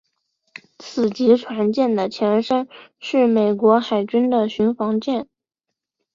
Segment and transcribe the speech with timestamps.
[0.79, 2.67] 此级船舰的前身
[2.99, 5.27] 是美国海军的巡防舰。